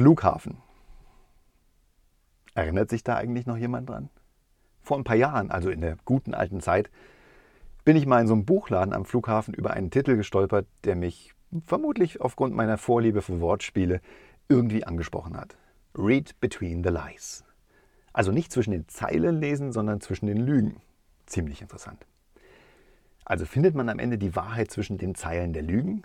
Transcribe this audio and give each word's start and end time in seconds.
Flughafen. 0.00 0.56
Erinnert 2.54 2.88
sich 2.88 3.04
da 3.04 3.16
eigentlich 3.16 3.44
noch 3.44 3.58
jemand 3.58 3.90
dran? 3.90 4.08
Vor 4.80 4.96
ein 4.96 5.04
paar 5.04 5.16
Jahren, 5.16 5.50
also 5.50 5.68
in 5.68 5.82
der 5.82 5.98
guten 6.06 6.32
alten 6.32 6.62
Zeit, 6.62 6.90
bin 7.84 7.96
ich 7.96 8.06
mal 8.06 8.22
in 8.22 8.26
so 8.26 8.32
einem 8.32 8.46
Buchladen 8.46 8.94
am 8.94 9.04
Flughafen 9.04 9.52
über 9.52 9.74
einen 9.74 9.90
Titel 9.90 10.16
gestolpert, 10.16 10.66
der 10.84 10.96
mich 10.96 11.34
vermutlich 11.66 12.22
aufgrund 12.22 12.54
meiner 12.54 12.78
Vorliebe 12.78 13.20
für 13.20 13.42
Wortspiele 13.42 14.00
irgendwie 14.48 14.84
angesprochen 14.84 15.36
hat. 15.36 15.58
Read 15.94 16.34
Between 16.40 16.82
the 16.82 16.88
Lies. 16.88 17.44
Also 18.14 18.32
nicht 18.32 18.52
zwischen 18.52 18.70
den 18.70 18.88
Zeilen 18.88 19.38
lesen, 19.38 19.70
sondern 19.70 20.00
zwischen 20.00 20.28
den 20.28 20.38
Lügen. 20.38 20.80
Ziemlich 21.26 21.60
interessant. 21.60 22.06
Also 23.26 23.44
findet 23.44 23.74
man 23.74 23.90
am 23.90 23.98
Ende 23.98 24.16
die 24.16 24.34
Wahrheit 24.34 24.70
zwischen 24.70 24.96
den 24.96 25.14
Zeilen 25.14 25.52
der 25.52 25.62
Lügen? 25.62 26.04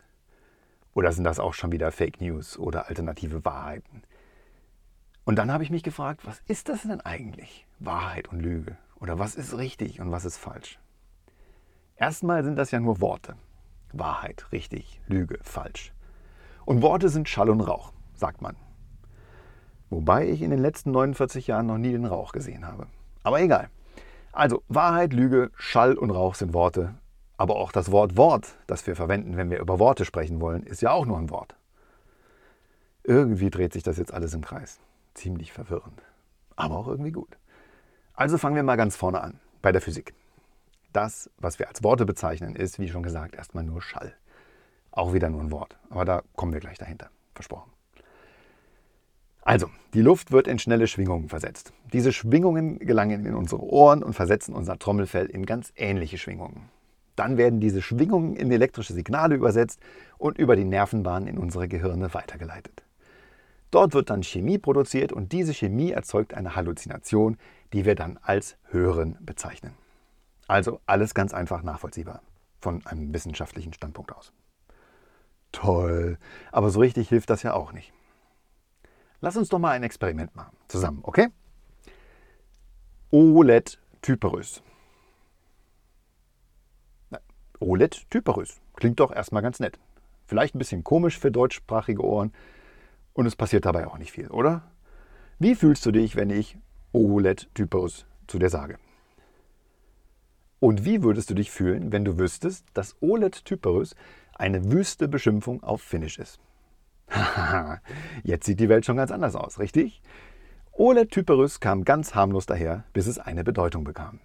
Oder 0.95 1.11
sind 1.11 1.25
das 1.25 1.39
auch 1.39 1.53
schon 1.53 1.73
wieder 1.73 1.91
Fake 1.91 2.21
News 2.21 2.57
oder 2.57 2.87
alternative 2.87 3.43
Wahrheiten? 3.43 4.01
Und 5.25 5.35
dann 5.35 5.51
habe 5.51 5.63
ich 5.63 5.69
mich 5.69 5.83
gefragt, 5.83 6.25
was 6.25 6.39
ist 6.47 6.69
das 6.69 6.83
denn 6.83 7.01
eigentlich? 7.01 7.67
Wahrheit 7.79 8.29
und 8.29 8.39
Lüge? 8.39 8.77
Oder 9.01 9.19
was 9.19 9.35
ist 9.35 9.57
richtig 9.57 9.99
und 9.99 10.11
was 10.11 10.23
ist 10.23 10.37
falsch? 10.37 10.79
Erstmal 11.97 12.45
sind 12.45 12.55
das 12.55 12.71
ja 12.71 12.79
nur 12.79 13.01
Worte. 13.01 13.35
Wahrheit, 13.91 14.47
richtig, 14.53 15.01
Lüge, 15.07 15.37
falsch. 15.43 15.93
Und 16.63 16.81
Worte 16.81 17.09
sind 17.09 17.27
Schall 17.27 17.49
und 17.49 17.61
Rauch, 17.61 17.91
sagt 18.13 18.41
man. 18.41 18.55
Wobei 19.89 20.29
ich 20.29 20.41
in 20.41 20.49
den 20.49 20.59
letzten 20.59 20.91
49 20.91 21.47
Jahren 21.47 21.67
noch 21.67 21.77
nie 21.77 21.91
den 21.91 22.05
Rauch 22.05 22.31
gesehen 22.31 22.65
habe. 22.65 22.87
Aber 23.23 23.41
egal. 23.41 23.69
Also 24.31 24.63
Wahrheit, 24.69 25.11
Lüge, 25.11 25.51
Schall 25.55 25.97
und 25.97 26.11
Rauch 26.11 26.35
sind 26.35 26.53
Worte. 26.53 26.95
Aber 27.37 27.57
auch 27.57 27.71
das 27.71 27.91
Wort 27.91 28.17
Wort, 28.17 28.55
das 28.67 28.87
wir 28.87 28.95
verwenden, 28.95 29.37
wenn 29.37 29.49
wir 29.49 29.59
über 29.59 29.79
Worte 29.79 30.05
sprechen 30.05 30.39
wollen, 30.39 30.63
ist 30.63 30.81
ja 30.81 30.91
auch 30.91 31.05
nur 31.05 31.17
ein 31.17 31.29
Wort. 31.29 31.55
Irgendwie 33.03 33.49
dreht 33.49 33.73
sich 33.73 33.83
das 33.83 33.97
jetzt 33.97 34.13
alles 34.13 34.33
im 34.33 34.43
Kreis. 34.43 34.79
Ziemlich 35.13 35.51
verwirrend. 35.51 36.01
Aber 36.55 36.77
auch 36.77 36.87
irgendwie 36.87 37.11
gut. 37.11 37.37
Also 38.13 38.37
fangen 38.37 38.55
wir 38.55 38.63
mal 38.63 38.77
ganz 38.77 38.95
vorne 38.95 39.21
an, 39.21 39.39
bei 39.61 39.71
der 39.71 39.81
Physik. 39.81 40.13
Das, 40.93 41.29
was 41.37 41.59
wir 41.59 41.67
als 41.67 41.83
Worte 41.83 42.05
bezeichnen, 42.05 42.55
ist, 42.55 42.79
wie 42.79 42.87
schon 42.87 43.03
gesagt, 43.03 43.35
erstmal 43.35 43.65
nur 43.65 43.81
Schall. 43.81 44.15
Auch 44.91 45.13
wieder 45.13 45.29
nur 45.29 45.41
ein 45.41 45.51
Wort. 45.51 45.77
Aber 45.89 46.05
da 46.05 46.23
kommen 46.35 46.53
wir 46.53 46.61
gleich 46.61 46.77
dahinter. 46.77 47.09
Versprochen. 47.33 47.69
Also, 49.41 49.69
die 49.93 50.01
Luft 50.01 50.31
wird 50.31 50.47
in 50.47 50.57
schnelle 50.57 50.87
Schwingungen 50.87 51.29
versetzt. 51.29 51.73
Diese 51.93 52.13
Schwingungen 52.13 52.79
gelangen 52.79 53.25
in 53.25 53.35
unsere 53.35 53.61
Ohren 53.61 54.01
und 54.01 54.13
versetzen 54.13 54.55
unser 54.55 54.79
Trommelfell 54.79 55.27
in 55.27 55.45
ganz 55.45 55.71
ähnliche 55.75 56.17
Schwingungen. 56.17 56.69
Dann 57.15 57.37
werden 57.37 57.59
diese 57.59 57.81
Schwingungen 57.81 58.35
in 58.35 58.51
elektrische 58.51 58.93
Signale 58.93 59.35
übersetzt 59.35 59.79
und 60.17 60.37
über 60.37 60.55
die 60.55 60.65
Nervenbahnen 60.65 61.27
in 61.27 61.37
unsere 61.37 61.67
Gehirne 61.67 62.13
weitergeleitet. 62.13 62.83
Dort 63.71 63.93
wird 63.93 64.09
dann 64.09 64.23
Chemie 64.23 64.57
produziert 64.57 65.11
und 65.11 65.31
diese 65.31 65.53
Chemie 65.53 65.91
erzeugt 65.91 66.33
eine 66.33 66.55
Halluzination, 66.55 67.37
die 67.73 67.85
wir 67.85 67.95
dann 67.95 68.17
als 68.21 68.57
Hören 68.69 69.17
bezeichnen. 69.21 69.73
Also 70.47 70.79
alles 70.85 71.13
ganz 71.13 71.33
einfach 71.33 71.63
nachvollziehbar 71.63 72.21
von 72.59 72.85
einem 72.85 73.13
wissenschaftlichen 73.13 73.73
Standpunkt 73.73 74.13
aus. 74.13 74.31
Toll, 75.51 76.17
aber 76.51 76.69
so 76.69 76.79
richtig 76.79 77.09
hilft 77.09 77.29
das 77.29 77.43
ja 77.43 77.53
auch 77.53 77.73
nicht. 77.73 77.93
Lass 79.21 79.37
uns 79.37 79.49
doch 79.49 79.59
mal 79.59 79.71
ein 79.71 79.83
Experiment 79.83 80.35
machen. 80.35 80.55
Zusammen, 80.67 80.99
okay? 81.03 81.29
OLED 83.11 83.79
Typerus. 84.01 84.61
OLED 87.65 88.11
Typerus. 88.11 88.61
Klingt 88.75 88.99
doch 88.99 89.11
erstmal 89.11 89.41
ganz 89.41 89.59
nett. 89.59 89.79
Vielleicht 90.27 90.53
ein 90.53 90.59
bisschen 90.59 90.83
komisch 90.83 91.17
für 91.17 91.31
deutschsprachige 91.31 92.03
Ohren 92.03 92.31
und 93.13 93.25
es 93.25 93.35
passiert 93.35 93.65
dabei 93.65 93.87
auch 93.87 93.97
nicht 93.97 94.11
viel, 94.11 94.27
oder? 94.27 94.61
Wie 95.39 95.55
fühlst 95.55 95.83
du 95.85 95.91
dich, 95.91 96.15
wenn 96.15 96.29
ich 96.29 96.59
OLED 96.93 97.49
Typerus 97.55 98.05
zu 98.27 98.37
dir 98.37 98.49
sage? 98.49 98.77
Und 100.59 100.85
wie 100.85 101.01
würdest 101.01 101.31
du 101.31 101.33
dich 101.33 101.49
fühlen, 101.49 101.91
wenn 101.91 102.05
du 102.05 102.19
wüsstest, 102.19 102.67
dass 102.75 102.95
OLED 103.01 103.45
Typerus 103.45 103.95
eine 104.35 104.71
wüste 104.71 105.07
Beschimpfung 105.07 105.63
auf 105.63 105.81
Finnisch 105.81 106.19
ist? 106.19 106.39
Jetzt 108.23 108.45
sieht 108.45 108.59
die 108.59 108.69
Welt 108.69 108.85
schon 108.85 108.97
ganz 108.97 109.11
anders 109.11 109.35
aus, 109.35 109.57
richtig? 109.57 110.03
Ole 110.71 111.07
Typerus 111.07 111.59
kam 111.59 111.83
ganz 111.83 112.13
harmlos 112.13 112.45
daher, 112.45 112.83
bis 112.93 113.07
es 113.07 113.17
eine 113.17 113.43
Bedeutung 113.43 113.83
bekam. 113.83 114.19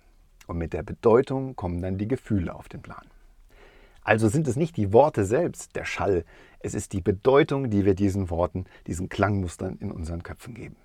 Und 0.46 0.58
mit 0.58 0.74
der 0.74 0.82
Bedeutung 0.82 1.56
kommen 1.56 1.80
dann 1.80 1.96
die 1.96 2.08
Gefühle 2.08 2.54
auf 2.54 2.68
den 2.68 2.82
Plan. 2.82 3.06
Also 4.02 4.28
sind 4.28 4.48
es 4.48 4.56
nicht 4.56 4.76
die 4.76 4.92
Worte 4.92 5.24
selbst, 5.24 5.76
der 5.76 5.84
Schall, 5.84 6.24
es 6.60 6.74
ist 6.74 6.92
die 6.92 7.00
Bedeutung, 7.00 7.70
die 7.70 7.84
wir 7.84 7.94
diesen 7.94 8.30
Worten, 8.30 8.66
diesen 8.86 9.08
Klangmustern 9.08 9.76
in 9.78 9.90
unseren 9.90 10.22
Köpfen 10.22 10.54
geben. 10.54 10.76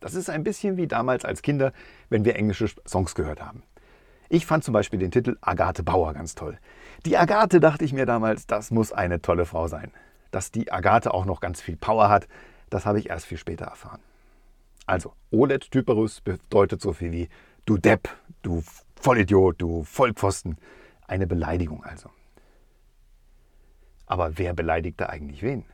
Das 0.00 0.14
ist 0.14 0.30
ein 0.30 0.44
bisschen 0.44 0.76
wie 0.76 0.86
damals 0.86 1.24
als 1.24 1.42
Kinder, 1.42 1.72
wenn 2.08 2.24
wir 2.24 2.36
englische 2.36 2.68
Songs 2.86 3.14
gehört 3.14 3.40
haben. 3.40 3.62
Ich 4.28 4.44
fand 4.44 4.62
zum 4.62 4.74
Beispiel 4.74 4.98
den 4.98 5.10
Titel 5.10 5.36
Agathe 5.40 5.82
Bauer 5.82 6.12
ganz 6.14 6.34
toll. 6.34 6.58
Die 7.06 7.16
Agathe 7.16 7.60
dachte 7.60 7.84
ich 7.84 7.92
mir 7.92 8.06
damals, 8.06 8.46
das 8.46 8.70
muss 8.70 8.92
eine 8.92 9.22
tolle 9.22 9.46
Frau 9.46 9.68
sein. 9.68 9.90
Dass 10.30 10.50
die 10.50 10.70
Agathe 10.70 11.14
auch 11.14 11.24
noch 11.24 11.40
ganz 11.40 11.60
viel 11.60 11.76
Power 11.76 12.08
hat, 12.08 12.28
das 12.68 12.84
habe 12.84 12.98
ich 12.98 13.08
erst 13.08 13.26
viel 13.26 13.38
später 13.38 13.64
erfahren. 13.64 14.00
Also, 14.86 15.12
OLED 15.30 15.70
Typerus 15.70 16.20
bedeutet 16.20 16.80
so 16.80 16.92
viel 16.92 17.12
wie 17.12 17.28
du 17.64 17.78
Depp, 17.78 18.08
du 18.42 18.62
Vollidiot, 19.00 19.60
du 19.60 19.84
Vollpfosten. 19.84 20.58
Eine 21.06 21.26
Beleidigung 21.26 21.84
also. 21.84 22.10
Aber 24.08 24.38
wer 24.38 24.54
beleidigt 24.54 25.00
da 25.00 25.06
eigentlich 25.06 25.42
wen? 25.42 25.64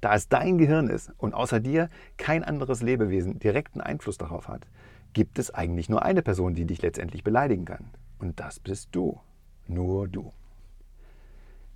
Da 0.00 0.14
es 0.14 0.28
dein 0.28 0.56
Gehirn 0.56 0.88
ist 0.88 1.12
und 1.18 1.34
außer 1.34 1.60
dir 1.60 1.90
kein 2.16 2.42
anderes 2.44 2.80
Lebewesen 2.80 3.38
direkten 3.38 3.80
Einfluss 3.80 4.16
darauf 4.16 4.48
hat, 4.48 4.66
gibt 5.12 5.38
es 5.38 5.52
eigentlich 5.52 5.88
nur 5.88 6.04
eine 6.04 6.22
Person, 6.22 6.54
die 6.54 6.64
dich 6.64 6.80
letztendlich 6.80 7.24
beleidigen 7.24 7.64
kann. 7.64 7.90
Und 8.18 8.40
das 8.40 8.60
bist 8.60 8.90
du. 8.92 9.20
Nur 9.66 10.08
du. 10.08 10.32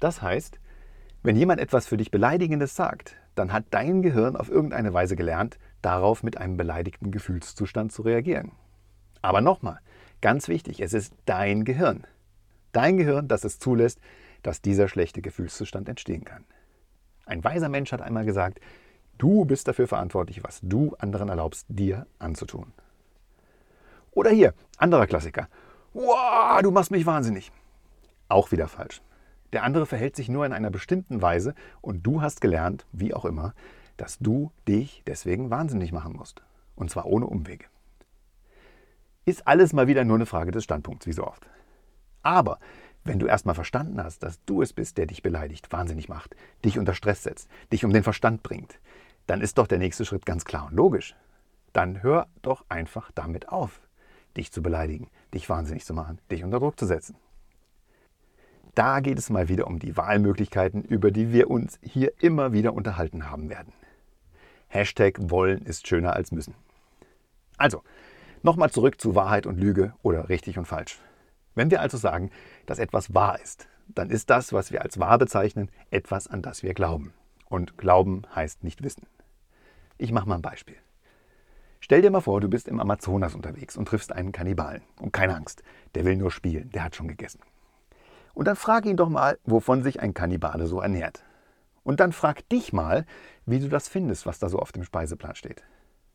Das 0.01 0.23
heißt, 0.23 0.59
wenn 1.23 1.37
jemand 1.37 1.61
etwas 1.61 1.87
für 1.87 1.97
dich 1.97 2.11
Beleidigendes 2.11 2.77
sagt, 2.77 3.17
dann 3.35 3.53
hat 3.53 3.65
dein 3.71 4.03
Gehirn 4.03 4.37
auf 4.37 4.49
irgendeine 4.49 4.95
Weise 4.95 5.17
gelernt, 5.17 5.59
darauf 5.83 6.23
mit 6.23 6.39
einem 6.39 6.57
beleidigten 6.57 7.11
Gefühlszustand 7.11 7.93
zu 7.93 8.03
reagieren. 8.03 8.53
Aber 9.21 9.41
nochmal, 9.41 9.81
ganz 10.21 10.49
wichtig, 10.49 10.81
es 10.81 10.93
ist 10.93 11.15
dein 11.25 11.65
Gehirn. 11.65 12.07
Dein 12.73 12.97
Gehirn, 12.97 13.29
das 13.29 13.45
es 13.45 13.59
zulässt, 13.59 14.01
dass 14.45 14.63
dieser 14.63 14.87
schlechte 14.89 15.23
Gefühlszustand 15.23 15.89
entstehen 15.89 16.25
kann. 16.25 16.45
Ein 17.27 17.43
weiser 17.43 17.69
Mensch 17.69 17.91
hat 17.93 18.03
einmal 18.03 18.25
gesagt, 18.25 18.61
du 19.19 19.45
bist 19.45 19.67
dafür 19.67 19.89
verantwortlich, 19.89 20.45
was 20.45 20.61
du 20.63 20.95
anderen 20.99 21.29
erlaubst, 21.29 21.67
dir 21.69 22.07
anzutun. 22.19 22.73
Oder 24.13 24.31
hier, 24.31 24.55
anderer 24.77 25.07
Klassiker. 25.07 25.49
Wow, 25.95 26.61
du 26.63 26.71
machst 26.71 26.91
mich 26.91 27.07
wahnsinnig. 27.07 27.51
Auch 28.29 28.53
wieder 28.53 28.69
falsch. 28.69 29.01
Der 29.53 29.63
andere 29.63 29.87
verhält 29.87 30.17
sich 30.17 30.29
nur 30.29 30.45
in 30.45 30.53
einer 30.53 30.71
bestimmten 30.71 31.23
Weise 31.23 31.55
und 31.81 32.03
du 32.07 32.21
hast 32.21 32.41
gelernt, 32.41 32.87
wie 32.93 33.15
auch 33.15 33.25
immer, 33.25 33.55
dass 33.97 34.19
du 34.19 34.51
dich 34.69 35.03
deswegen 35.07 35.51
wahnsinnig 35.51 35.93
machen 35.93 36.15
musst. 36.15 36.43
Und 36.75 36.91
zwar 36.91 37.07
ohne 37.07 37.27
Umwege. 37.27 37.67
Ist 39.25 39.47
alles 39.47 39.73
mal 39.73 39.87
wieder 39.87 40.05
nur 40.05 40.17
eine 40.17 40.27
Frage 40.27 40.51
des 40.51 40.65
Standpunkts, 40.65 41.07
wie 41.07 41.13
so 41.13 41.25
oft. 41.25 41.47
Aber 42.23 42.59
wenn 43.05 43.19
du 43.19 43.27
erstmal 43.27 43.55
verstanden 43.55 44.03
hast, 44.03 44.23
dass 44.23 44.43
du 44.45 44.63
es 44.63 44.73
bist, 44.73 44.99
der 44.99 45.07
dich 45.07 45.23
beleidigt, 45.23 45.71
wahnsinnig 45.73 46.09
macht, 46.09 46.35
dich 46.65 46.79
unter 46.79 46.95
Stress 46.95 47.23
setzt, 47.23 47.49
dich 47.73 47.85
um 47.85 47.93
den 47.93 48.03
Verstand 48.03 48.43
bringt, 48.43 48.79
dann 49.27 49.41
ist 49.41 49.59
doch 49.59 49.67
der 49.67 49.79
nächste 49.79 50.05
Schritt 50.05 50.27
ganz 50.27 50.45
klar 50.45 50.67
und 50.67 50.75
logisch. 50.75 51.15
Dann 51.73 52.03
hör 52.03 52.27
doch 52.43 52.65
einfach 52.69 53.11
damit 53.15 53.49
auf, 53.49 53.81
dich 54.37 54.53
zu 54.53 54.63
beleidigen, 54.63 55.09
dich 55.33 55.49
wahnsinnig 55.49 55.85
zu 55.85 55.95
machen, 55.95 56.19
dich 56.31 56.45
unter 56.45 56.61
Druck 56.61 56.79
zu 56.79 56.87
setzen. 56.87 57.17
Da 58.75 59.01
geht 59.01 59.19
es 59.19 59.31
mal 59.31 59.49
wieder 59.49 59.67
um 59.67 59.79
die 59.79 59.97
Wahlmöglichkeiten, 59.97 60.83
über 60.83 61.11
die 61.11 61.33
wir 61.33 61.51
uns 61.51 61.79
hier 61.83 62.13
immer 62.21 62.53
wieder 62.53 62.75
unterhalten 62.75 63.31
haben 63.31 63.49
werden. 63.49 63.73
Hashtag 64.69 65.19
wollen 65.21 65.63
ist 65.63 65.87
schöner 65.87 66.15
als 66.15 66.33
müssen. 66.33 66.55
Also, 67.57 67.83
nochmal 68.43 68.71
zurück 68.71 69.01
zu 69.01 69.15
Wahrheit 69.15 69.47
und 69.47 69.61
Lüge 69.61 69.95
oder 70.03 70.29
richtig 70.29 70.59
und 70.59 70.67
falsch. 70.67 70.99
Wenn 71.55 71.71
wir 71.71 71.81
also 71.81 71.97
sagen, 71.97 72.31
dass 72.67 72.79
etwas 72.79 73.15
wahr 73.15 73.41
ist, 73.41 73.69
dann 73.89 74.11
ist 74.11 74.31
das, 74.31 74.53
was 74.53 74.73
wir 74.73 74.83
als 74.83 74.99
wahr 74.99 75.19
bezeichnen, 75.19 75.71
etwas, 75.91 76.27
an 76.27 76.43
das 76.43 76.63
wir 76.63 76.75
glauben. 76.75 77.13
Und 77.49 77.77
glauben 77.79 78.23
heißt 78.35 78.65
nicht 78.65 78.83
wissen. 78.83 79.07
Ich 79.99 80.11
mache 80.11 80.29
mal 80.29 80.37
ein 80.37 80.43
Beispiel. 80.43 80.77
Stell 81.81 82.01
dir 82.01 82.11
mal 82.11 82.23
vor, 82.23 82.41
du 82.41 82.49
bist 82.49 82.67
im 82.67 82.81
Amazonas 82.81 83.35
unterwegs 83.35 83.77
und 83.77 83.87
triffst 83.87 84.11
einen 84.11 84.33
Kannibalen. 84.33 84.83
Und 84.99 85.13
keine 85.13 85.37
Angst, 85.37 85.63
der 85.95 86.05
will 86.05 86.17
nur 86.17 86.31
spielen, 86.31 86.71
der 86.71 86.83
hat 86.83 86.97
schon 86.97 87.09
gegessen. 87.09 87.41
Und 88.33 88.49
dann 88.49 88.57
frag 88.57 88.87
ihn 88.87 88.97
doch 88.97 89.11
mal, 89.11 89.39
wovon 89.45 89.83
sich 89.83 90.01
ein 90.01 90.15
Kannibale 90.15 90.67
so 90.67 90.81
ernährt. 90.81 91.23
Und 91.85 92.01
dann 92.01 92.13
frag 92.13 92.49
dich 92.49 92.73
mal, 92.73 93.05
wie 93.45 93.61
du 93.61 93.69
das 93.69 93.87
findest, 93.87 94.25
was 94.25 94.39
da 94.39 94.49
so 94.49 94.59
auf 94.59 94.73
dem 94.73 94.83
Speiseplan 94.83 95.37
steht. 95.37 95.63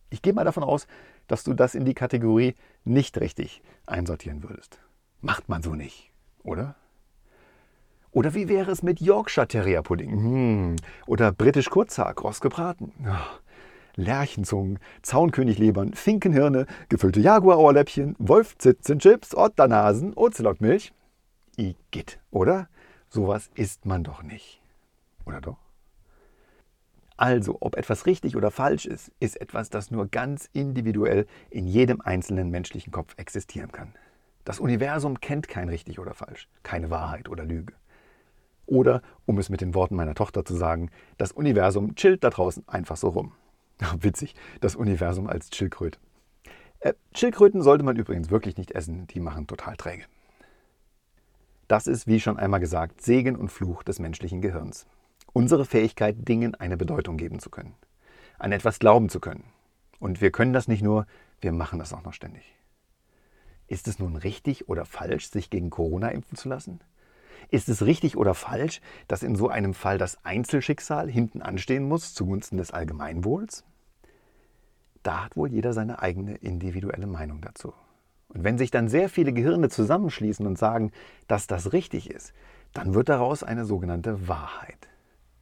Ich 0.10 0.24
gehe 0.24 0.34
mal 0.34 0.44
davon 0.44 0.64
aus, 0.64 0.88
dass 1.28 1.44
du 1.44 1.54
das 1.54 1.76
in 1.76 1.86
die 1.86 1.94
Kategorie 1.94 2.56
nicht 2.84 3.20
richtig 3.20 3.62
einsortieren 3.86 4.42
würdest. 4.42 4.80
Macht 5.22 5.50
man 5.50 5.62
so 5.62 5.76
nicht, 5.76 6.12
oder? 6.44 6.76
Oder 8.12 8.34
wie 8.34 8.48
wäre 8.48 8.72
es 8.72 8.82
mit 8.82 9.02
Yorkshire 9.02 9.48
Terrier 9.48 9.82
Pudding? 9.82 10.12
Hm. 10.12 10.76
Oder 11.06 11.32
britisch 11.32 11.70
Kurzhaar, 11.70 12.14
kross 12.14 12.42
gebraten. 12.42 12.92
Oh. 13.06 13.40
Lerchenzungen, 13.96 14.80
Zaunkönigleber'n, 15.04 15.94
Finkenhirne, 15.94 16.66
gefüllte 16.88 17.20
Jaguar-Ohrläppchen, 17.20 18.16
Wolfzitzenchips, 18.18 19.36
Otternasen, 19.36 20.14
Ozelotmilch. 20.16 20.94
Igitt, 21.58 22.20
oder? 22.32 22.70
Sowas 23.10 23.50
isst 23.56 23.86
man 23.86 24.04
doch 24.04 24.24
nicht. 24.24 24.62
Oder 25.26 25.42
doch? 25.42 25.58
Also, 27.18 27.58
ob 27.60 27.76
etwas 27.76 28.06
richtig 28.06 28.38
oder 28.38 28.50
falsch 28.50 28.86
ist, 28.86 29.12
ist 29.20 29.40
etwas, 29.42 29.70
das 29.70 29.92
nur 29.92 30.08
ganz 30.08 30.50
individuell 30.54 31.28
in 31.50 31.68
jedem 31.68 32.00
einzelnen 32.00 32.50
menschlichen 32.50 32.94
Kopf 32.94 33.14
existieren 33.18 33.74
kann. 33.74 33.94
Das 34.50 34.60
Universum 34.60 35.20
kennt 35.20 35.48
kein 35.48 35.70
richtig 35.70 36.00
oder 36.00 36.16
falsch, 36.16 36.48
keine 36.64 36.90
Wahrheit 36.90 37.30
oder 37.30 37.46
Lüge. 37.46 37.72
Oder, 38.66 39.04
um 39.28 39.38
es 39.38 39.50
mit 39.50 39.62
den 39.62 39.76
Worten 39.76 39.96
meiner 39.96 40.16
Tochter 40.16 40.44
zu 40.44 40.56
sagen, 40.56 40.90
das 41.20 41.32
Universum 41.32 41.94
chillt 41.94 42.24
da 42.24 42.32
draußen 42.32 42.68
einfach 42.68 42.98
so 42.98 43.10
rum. 43.10 43.34
Witzig, 44.00 44.34
das 44.60 44.76
Universum 44.76 45.28
als 45.28 45.52
Chillkröte. 45.52 46.00
Äh, 46.80 46.96
Schildkröten 47.14 47.62
sollte 47.62 47.84
man 47.84 47.96
übrigens 47.96 48.32
wirklich 48.32 48.58
nicht 48.58 48.72
essen, 48.72 49.06
die 49.06 49.20
machen 49.20 49.46
total 49.46 49.78
träge. 49.78 50.06
Das 51.68 51.86
ist, 51.86 52.08
wie 52.08 52.20
schon 52.20 52.40
einmal 52.40 52.60
gesagt, 52.60 53.04
Segen 53.04 53.36
und 53.36 53.50
Fluch 53.50 53.84
des 53.84 54.00
menschlichen 54.00 54.42
Gehirns. 54.42 54.88
Unsere 55.32 55.64
Fähigkeit, 55.64 56.28
Dingen 56.28 56.56
eine 56.56 56.76
Bedeutung 56.76 57.18
geben 57.18 57.38
zu 57.38 57.52
können, 57.52 57.76
an 58.40 58.52
etwas 58.52 58.80
glauben 58.80 59.10
zu 59.10 59.20
können. 59.20 59.44
Und 60.00 60.22
wir 60.22 60.32
können 60.32 60.54
das 60.54 60.68
nicht 60.68 60.82
nur, 60.82 61.06
wir 61.40 61.52
machen 61.52 61.78
das 61.78 61.94
auch 61.94 62.02
noch 62.02 62.14
ständig. 62.14 62.56
Ist 63.70 63.88
es 63.88 64.00
nun 64.00 64.16
richtig 64.16 64.68
oder 64.68 64.84
falsch, 64.84 65.30
sich 65.30 65.52
gegen 65.52 65.70
Corona 65.70 66.10
impfen 66.10 66.36
zu 66.36 66.50
lassen? 66.50 66.82
Ist 67.50 67.70
es 67.70 67.86
richtig 67.86 68.18
oder 68.18 68.34
falsch, 68.34 68.82
dass 69.08 69.22
in 69.22 69.36
so 69.36 69.48
einem 69.48 69.76
Fall 69.76 70.00
das 70.00 70.26
Einzelschicksal 70.26 71.08
hinten 71.08 71.44
anstehen 71.44 71.88
muss 71.88 72.16
zugunsten 72.16 72.58
des 72.58 72.72
Allgemeinwohls? 72.72 73.64
Da 75.04 75.24
hat 75.24 75.38
wohl 75.38 75.52
jeder 75.52 75.74
seine 75.74 76.02
eigene 76.02 76.36
individuelle 76.36 77.06
Meinung 77.06 77.42
dazu. 77.42 77.74
Und 78.30 78.44
wenn 78.44 78.58
sich 78.58 78.72
dann 78.72 78.88
sehr 78.88 79.08
viele 79.08 79.34
Gehirne 79.34 79.70
zusammenschließen 79.70 80.48
und 80.48 80.58
sagen, 80.58 80.92
dass 81.28 81.46
das 81.46 81.72
richtig 81.72 82.10
ist, 82.10 82.34
dann 82.74 82.96
wird 82.96 83.08
daraus 83.08 83.44
eine 83.44 83.66
sogenannte 83.66 84.28
Wahrheit. 84.28 84.90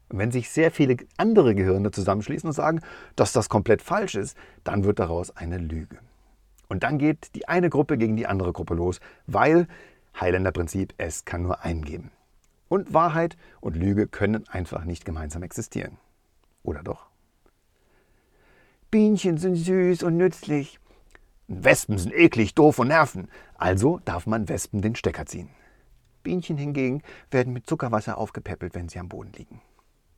Und 0.09 0.19
wenn 0.19 0.31
sich 0.31 0.49
sehr 0.49 0.71
viele 0.71 0.97
andere 1.15 1.55
Gehirne 1.55 1.91
zusammenschließen 1.91 2.47
und 2.47 2.53
sagen, 2.53 2.81
dass 3.15 3.31
das 3.31 3.47
komplett 3.47 3.81
falsch 3.81 4.15
ist, 4.15 4.37
dann 4.65 4.83
wird 4.83 4.99
daraus 4.99 5.35
eine 5.35 5.57
Lüge. 5.57 5.99
Und 6.67 6.83
dann 6.83 6.97
geht 6.97 7.35
die 7.35 7.47
eine 7.47 7.69
Gruppe 7.69 7.97
gegen 7.97 8.17
die 8.17 8.27
andere 8.27 8.53
Gruppe 8.53 8.73
los, 8.73 8.99
weil 9.25 9.67
Highlander-Prinzip, 10.19 10.93
es 10.97 11.25
kann 11.25 11.43
nur 11.43 11.63
einen 11.63 11.85
geben. 11.85 12.11
Und 12.69 12.93
Wahrheit 12.93 13.37
und 13.61 13.77
Lüge 13.77 14.07
können 14.07 14.47
einfach 14.49 14.83
nicht 14.83 15.05
gemeinsam 15.05 15.43
existieren. 15.43 15.97
Oder 16.63 16.83
doch? 16.83 17.07
Bienchen 18.91 19.37
sind 19.37 19.55
süß 19.55 20.03
und 20.03 20.17
nützlich. 20.17 20.79
Wespen 21.47 21.97
sind 21.97 22.13
eklig, 22.13 22.55
doof 22.55 22.79
und 22.79 22.89
nerven. 22.89 23.29
Also 23.55 24.01
darf 24.03 24.27
man 24.27 24.49
Wespen 24.49 24.81
den 24.81 24.95
Stecker 24.95 25.25
ziehen. 25.25 25.49
Bienchen 26.23 26.57
hingegen 26.57 27.03
werden 27.31 27.53
mit 27.53 27.67
Zuckerwasser 27.67 28.17
aufgepäppelt, 28.17 28.75
wenn 28.75 28.89
sie 28.89 28.99
am 28.99 29.07
Boden 29.07 29.31
liegen. 29.33 29.61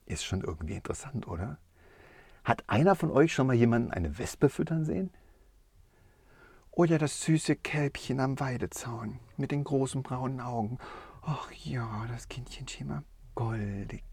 Ist 0.06 0.24
schon 0.24 0.40
irgendwie 0.40 0.74
interessant, 0.74 1.28
oder? 1.28 1.58
Hat 2.42 2.64
einer 2.66 2.96
von 2.96 3.12
euch 3.12 3.32
schon 3.32 3.46
mal 3.46 3.54
jemanden 3.54 3.92
eine 3.92 4.18
Wespe 4.18 4.48
füttern 4.48 4.84
sehen? 4.84 5.10
Oder 6.70 6.98
das 6.98 7.22
süße 7.22 7.56
Kälbchen 7.56 8.20
am 8.20 8.38
Weidezaun 8.38 9.18
mit 9.36 9.50
den 9.50 9.64
großen 9.64 10.02
braunen 10.02 10.40
Augen. 10.40 10.78
Ach 11.22 11.50
ja, 11.52 12.06
das 12.10 12.28
Kindchen 12.28 12.68
schimmer 12.68 13.02
goldig. 13.34 14.04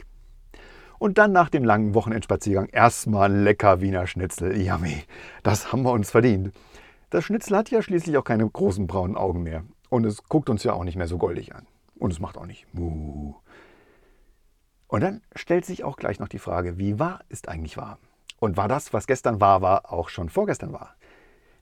Und 0.99 1.17
dann 1.17 1.31
nach 1.31 1.49
dem 1.49 1.63
langen 1.63 1.93
Wochenendspaziergang 1.93 2.69
erstmal 2.69 3.31
lecker 3.31 3.81
Wiener 3.81 4.07
Schnitzel. 4.07 4.59
Yummy, 4.59 5.03
das 5.43 5.71
haben 5.71 5.83
wir 5.83 5.91
uns 5.91 6.09
verdient. 6.09 6.51
Das 7.09 7.23
Schnitzel 7.23 7.55
hat 7.55 7.69
ja 7.69 7.81
schließlich 7.81 8.17
auch 8.17 8.23
keine 8.23 8.49
großen 8.49 8.87
braunen 8.87 9.15
Augen 9.15 9.43
mehr. 9.43 9.63
Und 9.89 10.05
es 10.05 10.23
guckt 10.23 10.49
uns 10.49 10.63
ja 10.63 10.73
auch 10.73 10.83
nicht 10.83 10.95
mehr 10.95 11.07
so 11.07 11.17
goldig 11.17 11.55
an. 11.55 11.67
Und 11.99 12.11
es 12.11 12.19
macht 12.19 12.37
auch 12.37 12.45
nicht 12.45 12.65
Muh. 12.73 13.35
Und 14.87 15.01
dann 15.01 15.21
stellt 15.35 15.65
sich 15.65 15.83
auch 15.83 15.97
gleich 15.97 16.19
noch 16.19 16.27
die 16.27 16.39
Frage, 16.39 16.77
wie 16.77 16.97
wahr 16.99 17.21
ist 17.29 17.47
eigentlich 17.47 17.77
wahr? 17.77 17.99
Und 18.39 18.57
war 18.57 18.67
das, 18.67 18.93
was 18.93 19.07
gestern 19.07 19.39
wahr 19.39 19.61
war, 19.61 19.91
auch 19.91 20.09
schon 20.09 20.29
vorgestern 20.29 20.73
wahr? 20.73 20.95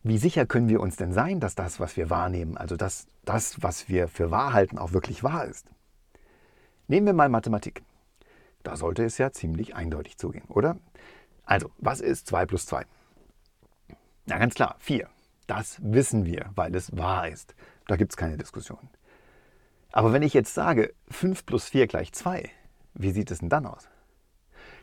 Wie 0.07 0.19
sicher 0.19 0.45
können 0.45 0.69
wir 0.69 0.81
uns 0.81 0.97
denn 0.97 1.13
sein, 1.13 1.39
dass 1.39 1.55
das, 1.55 1.79
was 1.79 1.97
wir 1.97 2.11
wahrnehmen, 2.11 2.57
also 2.57 2.77
dass 2.77 3.07
das, 3.23 3.63
was 3.63 3.89
wir 3.89 4.07
für 4.07 4.29
wahr 4.29 4.53
halten, 4.53 4.77
auch 4.77 4.93
wirklich 4.93 5.23
wahr 5.23 5.45
ist? 5.45 5.65
Nehmen 6.87 7.07
wir 7.07 7.13
mal 7.13 7.27
Mathematik. 7.27 7.81
Da 8.61 8.75
sollte 8.75 9.03
es 9.03 9.17
ja 9.17 9.31
ziemlich 9.31 9.75
eindeutig 9.75 10.19
zugehen, 10.19 10.45
oder? 10.47 10.77
Also, 11.43 11.71
was 11.79 12.01
ist 12.01 12.27
2 12.27 12.45
plus 12.45 12.67
2? 12.67 12.85
Na 14.27 14.37
ganz 14.37 14.53
klar, 14.53 14.75
4. 14.77 15.09
Das 15.47 15.79
wissen 15.81 16.23
wir, 16.23 16.51
weil 16.53 16.75
es 16.75 16.95
wahr 16.95 17.27
ist. 17.27 17.55
Da 17.87 17.95
gibt 17.95 18.11
es 18.11 18.15
keine 18.15 18.37
Diskussion. 18.37 18.87
Aber 19.91 20.13
wenn 20.13 20.21
ich 20.21 20.35
jetzt 20.35 20.53
sage, 20.53 20.93
5 21.09 21.47
plus 21.47 21.69
4 21.69 21.87
gleich 21.87 22.13
2, 22.13 22.47
wie 22.93 23.09
sieht 23.09 23.31
es 23.31 23.39
denn 23.39 23.49
dann 23.49 23.65
aus? 23.65 23.89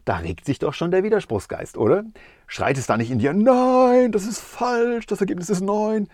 Da 0.05 0.17
regt 0.17 0.45
sich 0.45 0.59
doch 0.59 0.75
schon 0.75 0.91
der 0.91 1.05
Widerspruchsgeist, 1.05 1.77
oder? 1.77 2.05
Schreit 2.47 2.77
es 2.77 2.87
da 2.87 2.97
nicht 2.97 3.11
in 3.11 3.19
dir, 3.19 3.33
nein, 3.33 4.11
das 4.11 4.27
ist 4.27 4.41
falsch, 4.41 5.07
das 5.07 5.21
Ergebnis 5.21 5.49
ist 5.49 5.61
9. 5.61 6.09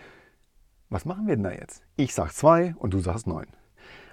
Was 0.91 1.05
machen 1.05 1.27
wir 1.27 1.37
denn 1.37 1.45
da 1.45 1.53
jetzt? 1.53 1.83
Ich 1.97 2.15
sag 2.15 2.33
2 2.33 2.75
und 2.79 2.93
du 2.93 2.99
sagst 2.99 3.27
9. 3.27 3.47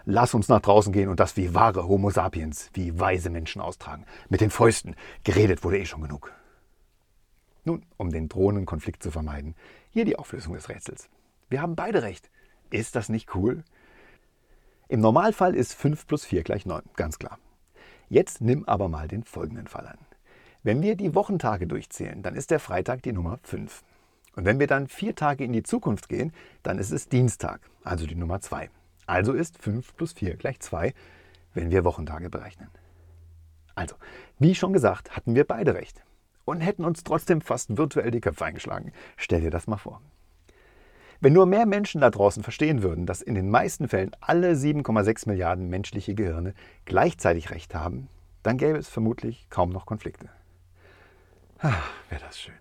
Lass 0.05 0.33
uns 0.33 0.49
nach 0.49 0.61
draußen 0.61 0.93
gehen 0.93 1.09
und 1.09 1.19
das 1.19 1.35
wie 1.35 1.53
wahre 1.53 1.87
Homo 1.87 2.11
sapiens, 2.11 2.69
wie 2.73 2.99
weise 2.99 3.29
Menschen 3.29 3.61
austragen. 3.61 4.05
Mit 4.29 4.39
den 4.39 4.51
Fäusten. 4.51 4.95
Geredet 5.23 5.63
wurde 5.63 5.79
eh 5.79 5.85
schon 5.85 6.01
genug. 6.01 6.31
Nun, 7.63 7.83
um 7.97 8.11
den 8.11 8.29
drohenden 8.29 8.67
Konflikt 8.67 9.01
zu 9.01 9.09
vermeiden, 9.09 9.55
hier 9.89 10.05
die 10.05 10.17
Auflösung 10.17 10.53
des 10.53 10.69
Rätsels. 10.69 11.09
Wir 11.49 11.61
haben 11.61 11.75
beide 11.75 12.03
recht. 12.03 12.29
Ist 12.69 12.95
das 12.95 13.09
nicht 13.09 13.33
cool? 13.33 13.63
Im 14.87 14.99
Normalfall 14.99 15.55
ist 15.55 15.73
5 15.73 16.05
plus 16.05 16.23
4 16.25 16.43
gleich 16.43 16.65
9, 16.67 16.83
ganz 16.95 17.17
klar. 17.17 17.39
Jetzt 18.09 18.41
nimm 18.41 18.65
aber 18.65 18.87
mal 18.87 19.07
den 19.07 19.23
folgenden 19.23 19.67
Fall 19.67 19.87
an. 19.87 19.97
Wenn 20.63 20.81
wir 20.81 20.95
die 20.95 21.15
Wochentage 21.15 21.67
durchzählen, 21.67 22.21
dann 22.23 22.35
ist 22.35 22.51
der 22.51 22.59
Freitag 22.59 23.03
die 23.03 23.13
Nummer 23.13 23.39
5. 23.43 23.83
Und 24.35 24.45
wenn 24.45 24.59
wir 24.59 24.67
dann 24.67 24.87
vier 24.87 25.15
Tage 25.15 25.43
in 25.43 25.53
die 25.53 25.63
Zukunft 25.63 26.09
gehen, 26.09 26.33
dann 26.63 26.77
ist 26.77 26.91
es 26.91 27.07
Dienstag, 27.07 27.61
also 27.83 28.05
die 28.05 28.15
Nummer 28.15 28.41
2. 28.41 28.69
Also 29.05 29.33
ist 29.33 29.57
5 29.57 29.95
plus 29.95 30.13
4 30.13 30.35
gleich 30.37 30.59
2, 30.59 30.93
wenn 31.53 31.71
wir 31.71 31.85
Wochentage 31.85 32.29
berechnen. 32.29 32.69
Also, 33.75 33.95
wie 34.39 34.55
schon 34.55 34.73
gesagt, 34.73 35.15
hatten 35.15 35.35
wir 35.35 35.45
beide 35.45 35.75
recht 35.75 36.03
und 36.45 36.61
hätten 36.61 36.85
uns 36.85 37.03
trotzdem 37.03 37.41
fast 37.41 37.77
virtuell 37.77 38.11
die 38.11 38.21
Köpfe 38.21 38.45
eingeschlagen. 38.45 38.91
Stell 39.17 39.41
dir 39.41 39.51
das 39.51 39.67
mal 39.67 39.77
vor. 39.77 40.01
Wenn 41.25 41.33
nur 41.33 41.47
mehr 41.47 41.65
Menschen 41.65 42.01
da 42.01 42.11
draußen 42.11 42.43
verstehen 42.43 42.83
würden, 42.83 43.07
dass 43.07 43.23
in 43.23 43.33
den 43.33 43.49
meisten 43.49 43.87
Fällen 43.87 44.11
alle 44.21 44.51
7,6 44.51 45.27
Milliarden 45.27 45.69
menschliche 45.69 46.13
Gehirne 46.13 46.53
gleichzeitig 46.85 47.49
recht 47.49 47.73
haben, 47.73 48.09
dann 48.43 48.59
gäbe 48.59 48.77
es 48.77 48.89
vermutlich 48.89 49.47
kaum 49.49 49.71
noch 49.71 49.87
Konflikte. 49.87 50.29
Wäre 51.61 52.21
das 52.21 52.39
schön. 52.39 52.53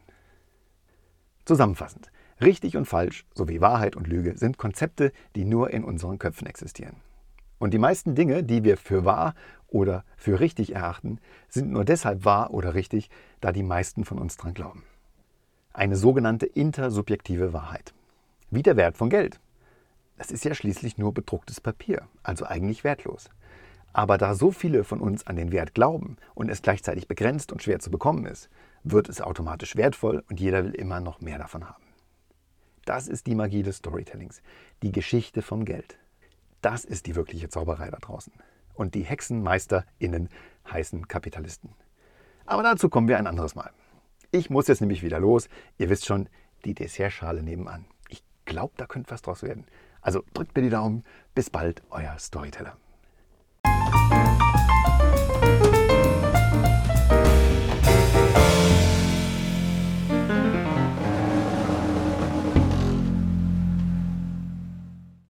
Zusammenfassend. 1.45 2.11
Richtig 2.41 2.79
und 2.79 2.87
falsch 2.87 3.27
sowie 3.35 3.61
Wahrheit 3.61 3.97
und 3.97 4.07
Lüge 4.07 4.39
sind 4.39 4.57
Konzepte, 4.57 5.13
die 5.37 5.45
nur 5.45 5.69
in 5.69 5.85
unseren 5.85 6.19
Köpfen 6.19 6.47
existieren. 6.47 6.97
Und 7.59 7.75
die 7.75 7.79
meisten 7.79 8.15
Dinge, 8.15 8.45
die 8.45 8.65
wir 8.65 8.79
für 8.79 9.05
wahr 9.05 9.35
oder 9.69 10.07
für 10.17 10.41
richtig 10.41 10.75
erachten, 10.75 11.19
sind 11.51 11.71
nur 11.71 11.85
deshalb 11.85 12.25
wahr 12.25 12.51
oder 12.55 12.73
richtig, 12.73 13.11
da 13.43 13.53
die 13.53 13.63
meisten 13.63 14.07
von 14.07 14.19
uns 14.19 14.39
dran 14.39 14.55
glauben. 14.55 14.85
Eine 15.75 15.97
sogenannte 15.97 16.47
intersubjektive 16.47 17.53
Wahrheit 17.53 17.93
wie 18.55 18.63
der 18.63 18.77
Wert 18.77 18.97
von 18.97 19.11
Geld. 19.11 19.41
Es 20.17 20.31
ist 20.31 20.45
ja 20.45 20.55
schließlich 20.55 20.97
nur 20.97 21.13
bedrucktes 21.13 21.61
Papier, 21.61 22.07
also 22.23 22.47
eigentlich 22.47 22.85
wertlos. 22.85 23.29
Aber 23.93 24.17
da 24.17 24.35
so 24.35 24.53
viele 24.53 24.85
von 24.85 25.01
uns 25.01 25.27
an 25.27 25.37
den 25.37 25.51
Wert 25.51 25.75
glauben 25.75 26.17
und 26.35 26.49
es 26.49 26.63
gleichzeitig 26.63 27.09
begrenzt 27.09 27.53
und 27.53 27.63
schwer 27.63 27.81
zu 27.81 27.91
bekommen 27.91 28.27
ist, 28.27 28.49
wird 28.85 29.09
es 29.09 29.21
automatisch 29.21 29.77
wertvoll 29.77 30.23
und 30.29 30.39
jeder 30.41 30.65
will 30.65 30.75
immer 30.75 31.01
noch 31.01 31.21
mehr 31.21 31.39
davon 31.39 31.69
haben. 31.69 31.83
Das 32.85 33.09
ist 33.09 33.27
die 33.27 33.35
Magie 33.35 33.63
des 33.63 33.79
Storytellings, 33.79 34.43
die 34.83 34.93
Geschichte 34.93 35.43
vom 35.43 35.65
Geld. 35.65 35.99
Das 36.61 36.85
ist 36.85 37.07
die 37.07 37.17
wirkliche 37.17 37.49
Zauberei 37.49 37.91
da 37.91 37.99
draußen. 37.99 38.33
Und 38.75 38.95
die 38.95 39.03
HexenmeisterInnen 39.03 40.29
heißen 40.71 41.09
Kapitalisten. 41.09 41.71
Aber 42.47 42.63
dazu 42.63 42.89
kommen 42.89 43.09
wir 43.09 43.19
ein 43.19 43.27
anderes 43.27 43.55
Mal. 43.55 43.71
Ich 44.31 44.51
muss 44.51 44.69
jetzt 44.69 44.81
nämlich 44.81 45.03
wieder 45.03 45.21
los. 45.21 45.49
Ihr 45.79 45.89
wisst 45.89 46.07
schon, 46.07 46.29
die 46.65 46.75
Dessertschale 46.75 47.43
nebenan 47.43 47.87
glaubt, 48.45 48.81
da 48.81 48.87
könnte 48.87 49.11
was 49.11 49.23
draus 49.23 49.43
werden. 49.43 49.65
Also 50.01 50.23
drückt 50.35 50.55
mir 50.57 50.63
die 50.63 50.71
Daumen. 50.71 51.05
Bis 51.35 51.51
bald, 51.51 51.83
euer 51.91 52.19
Storyteller. 52.19 52.77